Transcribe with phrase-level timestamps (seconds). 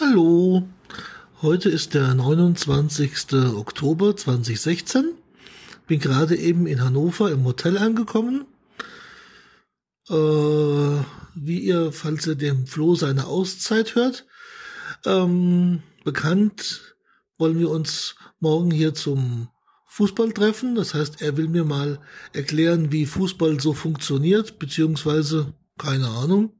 [0.00, 0.62] Hallo,
[1.42, 3.32] heute ist der 29.
[3.56, 5.14] Oktober 2016.
[5.88, 8.46] Bin gerade eben in Hannover im Hotel angekommen.
[10.08, 14.24] Äh, wie ihr, falls ihr dem Flo seine Auszeit hört,
[15.04, 16.94] ähm, bekannt
[17.36, 19.48] wollen wir uns morgen hier zum
[19.86, 20.76] Fußball treffen.
[20.76, 21.98] Das heißt, er will mir mal
[22.32, 26.52] erklären, wie Fußball so funktioniert, beziehungsweise keine Ahnung.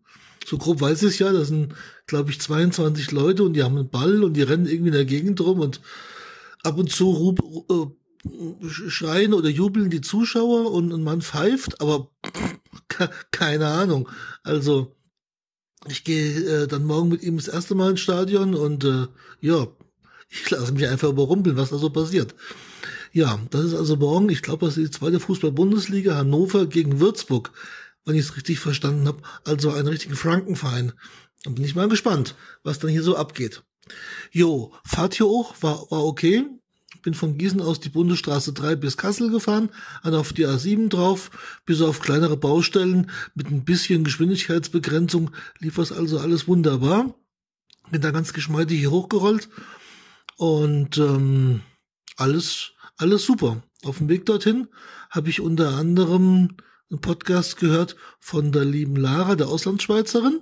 [0.48, 1.74] So grob weiß ich ja, das sind,
[2.06, 5.04] glaube ich, 22 Leute und die haben einen Ball und die rennen irgendwie in der
[5.04, 5.80] Gegend rum und
[6.62, 7.40] ab und zu rub,
[7.70, 12.10] äh, schreien oder jubeln die Zuschauer und, und man pfeift, aber
[13.30, 14.08] keine Ahnung.
[14.42, 14.96] Also
[15.86, 19.06] ich gehe äh, dann morgen mit ihm das erste Mal ins Stadion und äh,
[19.40, 19.66] ja,
[20.30, 22.34] ich lasse mich einfach überrumpeln, was da so passiert.
[23.12, 27.52] Ja, das ist also morgen, ich glaube, das ist die zweite Fußball-Bundesliga, Hannover gegen Würzburg,
[28.04, 29.22] wenn ich es richtig verstanden habe.
[29.44, 30.92] Also ein richtiger Frankenverein.
[31.44, 33.62] Dann bin ich mal gespannt, was dann hier so abgeht.
[34.30, 36.44] Jo, Fahrt hier hoch, war, war okay.
[37.02, 39.70] Bin von Gießen aus die Bundesstraße 3 bis Kassel gefahren,
[40.02, 41.30] dann auf die A7 drauf,
[41.64, 47.14] bis auf kleinere Baustellen mit ein bisschen Geschwindigkeitsbegrenzung lief das also alles wunderbar.
[47.90, 49.48] Bin da ganz geschmeidig hier hochgerollt
[50.36, 51.62] und ähm,
[52.16, 53.62] alles, alles super.
[53.84, 54.68] Auf dem Weg dorthin
[55.08, 56.56] habe ich unter anderem
[56.90, 60.40] einen Podcast gehört von der lieben Lara, der Auslandsschweizerin,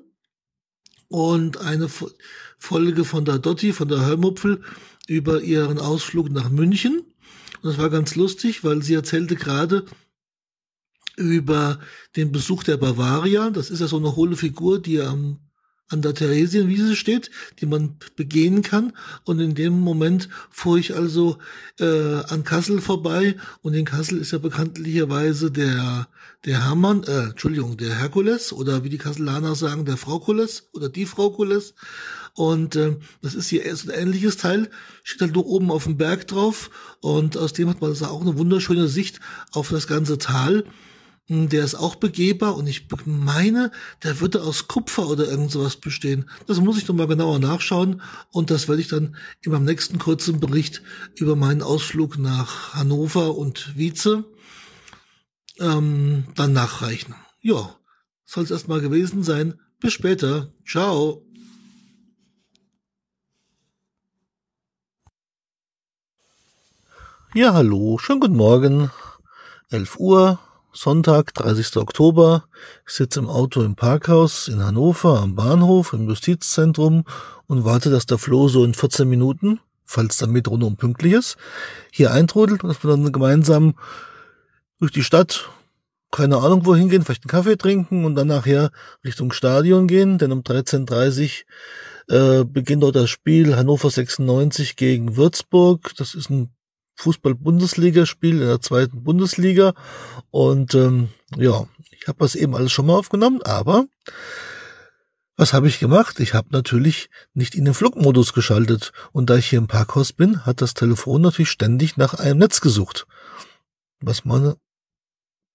[1.08, 1.88] und eine
[2.58, 4.62] Folge von der Dotti, von der Hörmupfel,
[5.06, 7.00] über ihren Ausflug nach München.
[7.62, 9.84] Und das war ganz lustig, weil sie erzählte gerade
[11.16, 11.80] über
[12.16, 13.50] den Besuch der Bavaria.
[13.50, 15.38] Das ist ja so eine hohle Figur, die am
[15.88, 18.92] an der Theresienwiese steht, die man begehen kann.
[19.24, 21.38] Und in dem Moment fuhr ich also
[21.78, 23.36] äh, an Kassel vorbei.
[23.62, 26.08] Und in Kassel ist ja bekanntlicherweise der
[26.44, 31.06] der Hermann, äh, Entschuldigung, der Herkules oder wie die Kasselaner sagen, der Fraukules oder die
[31.06, 31.74] Fraukules.
[32.34, 34.70] Und äh, das ist hier ein ähnliches Teil,
[35.02, 36.70] steht halt nur oben auf dem Berg drauf.
[37.00, 39.20] Und aus dem hat man also auch eine wunderschöne Sicht
[39.52, 40.64] auf das ganze Tal.
[41.28, 43.72] Hm, der ist auch begehbar und ich meine,
[44.04, 46.30] der würde aus Kupfer oder irgend sowas bestehen.
[46.46, 48.00] Das muss ich noch mal genauer nachschauen
[48.30, 50.82] und das werde ich dann in meinem nächsten kurzen Bericht
[51.16, 54.24] über meinen Ausflug nach Hannover und Wietze
[55.58, 57.14] ähm, dann nachreichen.
[57.40, 57.74] Ja,
[58.24, 59.60] soll es erstmal gewesen sein.
[59.80, 60.52] Bis später.
[60.66, 61.22] Ciao.
[67.34, 68.90] Ja, hallo, schönen guten Morgen.
[69.70, 70.38] 11 Uhr,
[70.76, 71.78] Sonntag, 30.
[71.78, 72.44] Oktober.
[72.86, 77.04] Ich sitze im Auto im Parkhaus in Hannover am Bahnhof im Justizzentrum
[77.46, 81.38] und warte, dass der Flo so in 14 Minuten, falls der Metro nun pünktlich ist,
[81.90, 83.74] hier eintrudelt und dass wir dann gemeinsam
[84.78, 85.48] durch die Stadt,
[86.10, 88.70] keine Ahnung wohin gehen, vielleicht einen Kaffee trinken und dann nachher
[89.02, 91.44] Richtung Stadion gehen, denn um 13.30
[92.08, 95.92] äh, beginnt dort das Spiel Hannover 96 gegen Würzburg.
[95.96, 96.50] Das ist ein
[96.96, 99.74] Fußball-Bundesligaspiel in der zweiten Bundesliga.
[100.30, 103.86] Und ähm, ja, ich habe das eben alles schon mal aufgenommen, aber
[105.36, 106.18] was habe ich gemacht?
[106.20, 108.92] Ich habe natürlich nicht in den Flugmodus geschaltet.
[109.12, 112.62] Und da ich hier im Parkhaus bin, hat das Telefon natürlich ständig nach einem Netz
[112.62, 113.06] gesucht.
[114.00, 114.54] Was man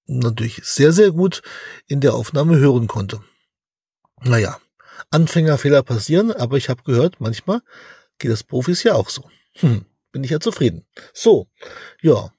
[0.06, 1.42] natürlich sehr, sehr gut
[1.88, 3.22] in der Aufnahme hören konnte.
[4.22, 4.60] Naja,
[5.10, 7.62] Anfängerfehler passieren, aber ich habe gehört, manchmal
[8.20, 9.30] geht das Profis ja auch so.
[9.56, 10.86] Hm bin ich ja zufrieden.
[11.14, 11.48] So,
[12.02, 12.32] ja.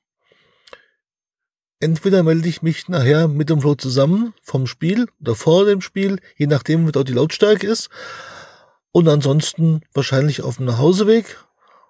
[1.80, 6.20] Entweder melde ich mich nachher mit dem Flo zusammen vom Spiel oder vor dem Spiel,
[6.36, 7.90] je nachdem, wie dort die Lautstärke ist.
[8.92, 11.38] Und ansonsten wahrscheinlich auf dem Nachhauseweg.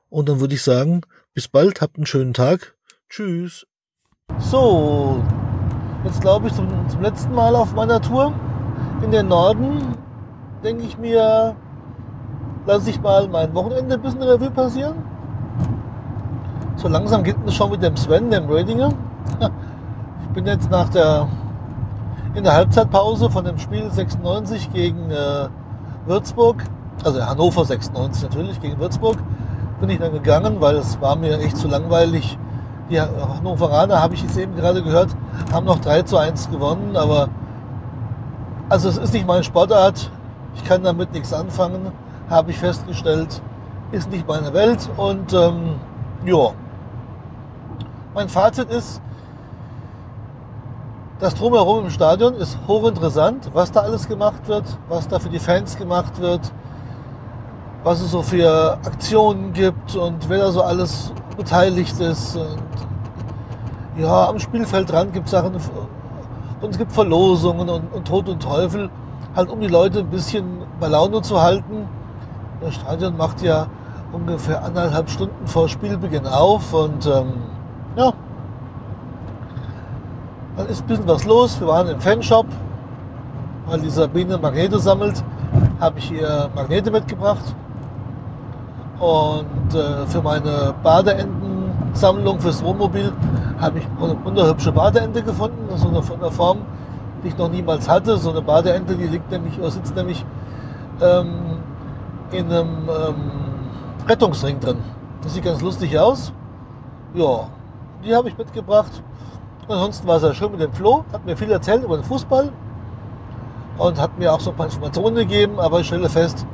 [0.08, 1.02] Und dann würde ich sagen,
[1.34, 2.74] bis bald, habt einen schönen Tag.
[3.10, 3.66] Tschüss.
[4.38, 5.22] So,
[6.04, 8.32] jetzt glaube ich zum, zum letzten Mal auf meiner Tour
[9.02, 9.94] in den Norden,
[10.62, 11.54] denke ich mir,
[12.64, 15.11] lasse ich mal mein Wochenende ein bisschen Revue passieren
[16.76, 18.90] so langsam geht es schon mit dem Sven, dem Radinger.
[20.22, 21.28] Ich bin jetzt nach der
[22.34, 25.48] in der Halbzeitpause von dem Spiel 96 gegen äh,
[26.06, 26.64] Würzburg,
[27.04, 29.18] also Hannover 96 natürlich gegen Würzburg,
[29.80, 32.38] bin ich dann gegangen, weil es war mir echt zu langweilig.
[32.90, 35.10] Die Hannoveraner, habe ich jetzt eben gerade gehört,
[35.52, 37.28] haben noch 3 zu 1 gewonnen, aber
[38.68, 40.10] also es ist nicht meine Sportart.
[40.54, 41.92] Ich kann damit nichts anfangen,
[42.30, 43.42] habe ich festgestellt.
[43.92, 45.74] Ist nicht meine Welt und ähm,
[46.24, 46.52] ja,
[48.14, 49.00] mein Fazit ist,
[51.20, 55.38] das Drumherum im Stadion ist hochinteressant, was da alles gemacht wird, was da für die
[55.38, 56.40] Fans gemacht wird,
[57.84, 62.36] was es so für Aktionen gibt und wer da so alles beteiligt ist.
[62.36, 62.58] Und
[63.98, 65.54] ja, am Spielfeldrand gibt es Sachen
[66.60, 68.90] und es gibt Verlosungen und, und Tod und Teufel,
[69.36, 71.86] halt um die Leute ein bisschen bei Laune zu halten.
[72.60, 73.68] Das Stadion macht ja
[74.12, 77.32] ungefähr anderthalb Stunden vor Spielbeginn auf und ähm,
[77.96, 78.12] ja,
[80.56, 81.60] dann ist ein bisschen was los.
[81.60, 82.46] Wir waren im Fanshop,
[83.66, 85.22] weil die Sabine Magnete sammelt,
[85.80, 87.54] habe ich ihr Magnete mitgebracht.
[88.98, 93.12] Und äh, für meine Badeendensammlung fürs Wohnmobil
[93.60, 96.58] habe ich eine wunderhübsche Badeente gefunden, so eine von der Form,
[97.24, 98.16] die ich noch niemals hatte.
[98.16, 100.24] So eine Badeente, die liegt nämlich, oder sitzt nämlich
[101.00, 101.34] ähm,
[102.30, 103.14] in einem ähm,
[104.08, 104.78] Rettungsring drin.
[105.22, 106.32] Das sieht ganz lustig aus.
[107.14, 107.48] Ja,
[108.04, 109.02] die habe ich mitgebracht.
[109.68, 112.50] Ansonsten war es ja schön mit dem Flo, hat mir viel erzählt über den Fußball
[113.78, 116.46] und hat mir auch so ein paar Informationen gegeben, aber ich stelle fest,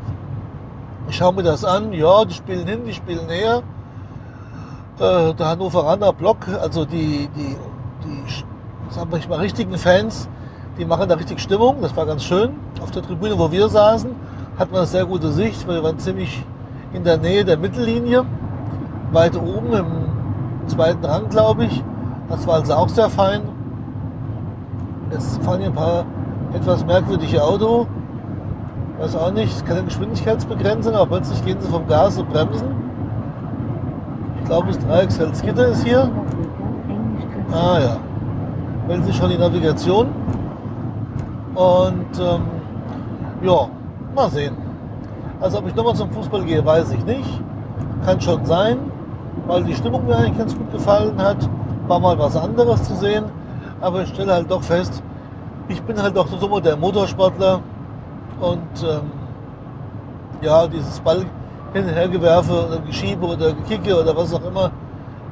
[1.08, 3.62] ich schaue mir das an, ja, die spielen hin, die spielen her.
[4.98, 7.56] Äh, der Hannoveraner Block, also die, die,
[8.04, 10.28] die sagen wir mal, richtigen Fans,
[10.78, 11.76] die machen da richtig Stimmung.
[11.80, 12.50] Das war ganz schön.
[12.82, 14.10] Auf der Tribüne, wo wir saßen,
[14.58, 16.44] hat man eine sehr gute Sicht, weil wir waren ziemlich
[16.92, 18.24] in der Nähe der Mittellinie,
[19.12, 19.97] weit oben im
[20.68, 21.82] zweiten Rang, glaube ich.
[22.28, 23.42] Das war also auch sehr fein.
[25.10, 26.04] Jetzt fahren hier ein paar
[26.52, 27.86] etwas merkwürdige Auto.
[28.98, 32.68] Weiß auch nicht, keine Geschwindigkeitsbegrenzung, aber plötzlich gehen sie vom Gas und bremsen.
[34.40, 36.10] Ich glaube, das Dreiecksfeldgitter ist hier.
[37.52, 37.96] Ah ja.
[38.86, 40.08] Wählen Sie schon die Navigation.
[41.54, 42.42] Und ähm,
[43.42, 43.68] ja,
[44.14, 44.56] mal sehen.
[45.40, 47.42] Also ob ich nochmal zum Fußball gehe, weiß ich nicht.
[48.04, 48.78] Kann schon sein,
[49.48, 51.48] weil die Stimmung mir eigentlich ganz gut gefallen hat.
[51.88, 53.24] War mal was anderes zu sehen.
[53.80, 55.02] Aber ich stelle halt doch fest,
[55.68, 57.60] ich bin halt doch so der Motorsportler
[58.40, 59.10] und ähm,
[60.40, 61.24] ja, dieses Ball
[61.72, 64.70] hin und her gewerfe oder geschiebe oder gekicke oder was auch immer,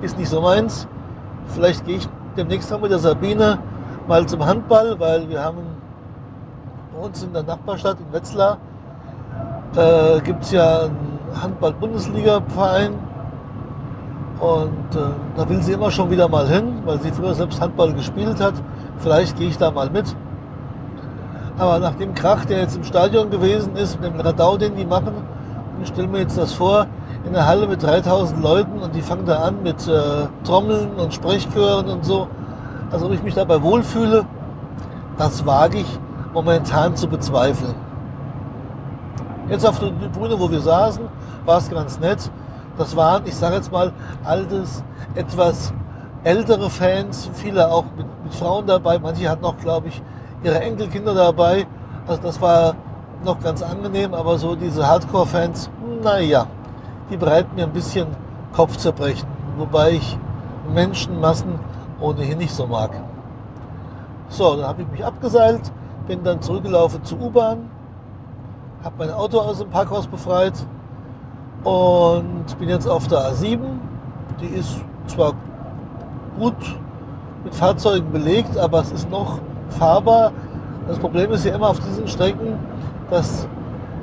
[0.02, 0.86] ist nicht so meins.
[1.48, 3.58] Vielleicht gehe ich demnächst mal mit der Sabine
[4.06, 5.58] mal zum Handball, weil wir haben
[6.94, 8.58] bei uns in der Nachbarstadt in Wetzlar
[9.76, 12.92] äh, gibt es ja einen Handball-Bundesliga-Verein
[14.40, 14.98] und äh,
[15.36, 18.54] da will sie immer schon wieder mal hin, weil sie früher selbst Handball gespielt hat.
[18.98, 20.14] Vielleicht gehe ich da mal mit.
[21.58, 24.84] Aber nach dem Krach, der jetzt im Stadion gewesen ist, mit dem Radau, den die
[24.84, 25.14] machen,
[25.82, 26.86] ich stelle mir jetzt das vor,
[27.24, 31.14] in einer Halle mit 3000 Leuten und die fangen da an mit äh, Trommeln und
[31.14, 32.28] Sprechchören und so.
[32.90, 34.24] Also ob ich mich dabei wohlfühle,
[35.18, 35.98] das wage ich
[36.32, 37.74] momentan zu bezweifeln.
[39.48, 41.04] Jetzt auf der Bühne, wo wir saßen,
[41.44, 42.30] war es ganz nett.
[42.78, 43.92] Das waren, ich sage jetzt mal,
[44.24, 44.82] altes,
[45.14, 45.72] etwas
[46.24, 48.98] ältere Fans, viele auch mit, mit Frauen dabei.
[48.98, 50.02] Manche hatten auch, glaube ich,
[50.42, 51.66] ihre Enkelkinder dabei.
[52.06, 52.74] Also das war
[53.24, 55.70] noch ganz angenehm, aber so diese Hardcore-Fans,
[56.02, 56.46] naja,
[57.10, 58.08] die bereiten mir ein bisschen
[58.54, 60.18] Kopfzerbrechen, wobei ich
[60.72, 61.58] Menschenmassen
[62.00, 62.90] ohnehin nicht so mag.
[64.28, 65.72] So, dann habe ich mich abgeseilt,
[66.06, 67.70] bin dann zurückgelaufen zur U-Bahn,
[68.82, 70.54] habe mein Auto aus dem Parkhaus befreit
[71.66, 73.58] und bin jetzt auf der A7.
[74.40, 75.32] Die ist zwar
[76.38, 76.54] gut
[77.42, 79.40] mit Fahrzeugen belegt, aber es ist noch
[79.70, 80.30] fahrbar.
[80.86, 82.56] Das Problem ist ja immer auf diesen Strecken,
[83.10, 83.48] dass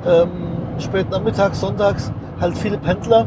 [0.06, 0.28] ähm,
[0.78, 3.26] spät nachmittags, sonntags halt viele Pendler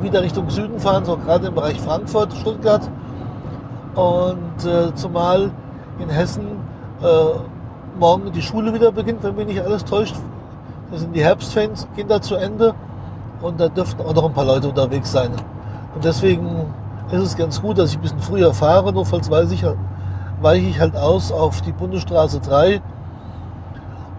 [0.00, 2.88] wieder Richtung Süden fahren, so gerade im Bereich Frankfurt, Stuttgart.
[3.94, 5.50] Und äh, zumal
[5.98, 6.46] in Hessen
[7.02, 10.16] äh, morgen die Schule wieder beginnt, wenn mich nicht alles täuscht.
[10.90, 12.74] Da sind die Herbstfans, gehen da zu Ende
[13.42, 15.30] und da dürften auch noch ein paar Leute unterwegs sein.
[15.94, 16.66] Und deswegen
[17.10, 19.64] ist es ganz gut, dass ich ein bisschen früher fahre, nur falls weiß ich,
[20.40, 22.80] weiche ich halt aus auf die Bundesstraße 3.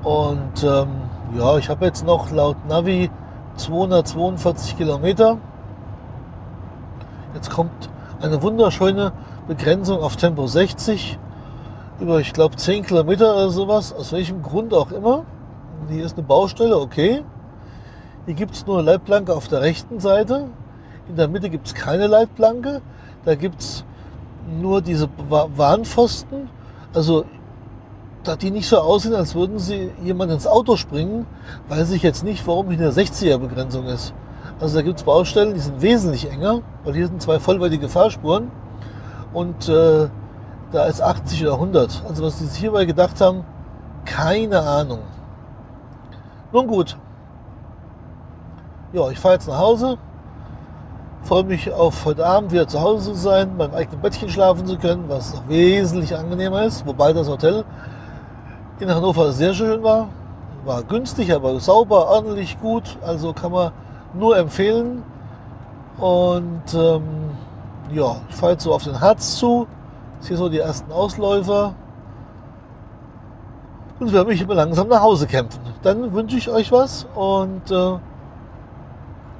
[0.03, 0.88] Und ähm,
[1.38, 3.09] ja, ich habe jetzt noch laut Navi
[3.55, 5.38] 242 Kilometer.
[7.33, 7.89] Jetzt kommt
[8.21, 9.12] eine wunderschöne
[9.47, 11.17] Begrenzung auf Tempo 60
[12.00, 13.93] über, ich glaube, 10 Kilometer oder sowas.
[13.93, 15.24] Aus welchem Grund auch immer.
[15.89, 17.24] Hier ist eine Baustelle, okay.
[18.25, 20.47] Hier gibt es nur eine Leitplanke auf der rechten Seite.
[21.09, 22.81] In der Mitte gibt es keine Leitplanke.
[23.25, 23.83] Da gibt es
[24.59, 26.49] nur diese Warnpfosten.
[26.93, 27.25] Also,
[28.23, 31.25] dass die nicht so aussehen, als würden sie jemand ins Auto springen,
[31.67, 34.13] weiß ich jetzt nicht, warum hier eine 60er-Begrenzung ist.
[34.61, 38.49] Also da gibt es Baustellen, die sind wesentlich enger, weil hier sind zwei vollwertige Fahrspuren
[39.33, 40.07] und äh,
[40.71, 42.03] da ist 80 oder 100.
[42.07, 43.43] Also was sie sich hierbei gedacht haben,
[44.05, 44.99] keine Ahnung.
[46.53, 46.97] Nun gut.
[48.93, 49.97] Ja, ich fahre jetzt nach Hause.
[51.23, 54.77] Freue mich auf heute Abend wieder zu Hause zu sein, beim eigenen Bettchen schlafen zu
[54.77, 56.85] können, was noch wesentlich angenehmer ist.
[56.85, 57.65] Wobei das Hotel
[58.79, 60.09] in Hannover sehr schön war.
[60.63, 62.83] War günstig, aber sauber, ordentlich, gut.
[63.03, 63.71] Also kann man
[64.13, 65.01] nur empfehlen.
[65.97, 67.31] Und ähm,
[67.91, 69.65] ja, ich fahre jetzt so auf den Harz zu.
[70.21, 71.73] Ich sehe so die ersten Ausläufer.
[74.00, 75.62] und werde mich immer langsam nach Hause kämpfen.
[75.81, 77.97] Dann wünsche ich euch was und äh,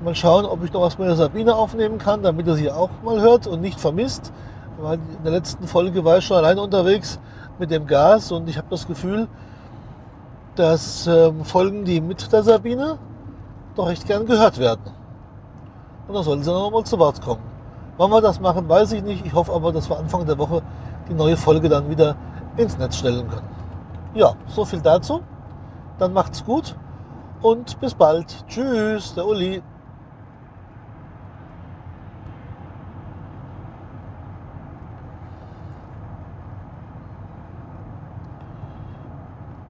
[0.04, 2.90] mal schauen, ob ich noch was mit der Sabine aufnehmen kann, damit ihr sie auch
[3.04, 4.32] mal hört und nicht vermisst.
[4.80, 7.20] Weil in der letzten Folge war ich schon alleine unterwegs
[7.60, 9.28] mit dem Gas und ich habe das Gefühl,
[10.56, 12.98] dass ähm, Folgen, die mit der Sabine
[13.76, 14.82] doch recht gern gehört werden.
[16.08, 17.42] Und dann sollen sie noch mal zu Wort kommen.
[17.98, 19.26] Wann wir das machen, weiß ich nicht.
[19.26, 20.62] Ich hoffe aber, dass wir Anfang der Woche
[21.10, 22.16] die neue Folge dann wieder
[22.58, 23.48] ins Netz stellen können.
[24.14, 25.22] Ja, so viel dazu.
[25.98, 26.76] Dann macht's gut
[27.42, 28.46] und bis bald.
[28.48, 29.62] Tschüss, der Uli.